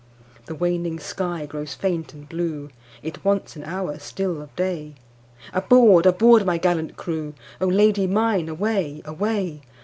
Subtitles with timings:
[0.47, 2.71] The waning sky grows faint and blue,
[3.03, 4.95] It wants an hour still of day,
[5.53, 6.07] Aboard!
[6.07, 6.43] aboard!
[6.43, 9.03] my gallant crew,O Lady mine away!
[9.05, 9.61] away!